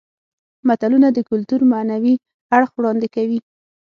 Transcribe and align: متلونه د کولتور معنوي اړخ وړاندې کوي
متلونه 0.67 1.07
د 1.13 1.17
کولتور 1.27 1.61
معنوي 1.71 2.15
اړخ 2.55 2.69
وړاندې 2.75 3.07
کوي 3.15 3.39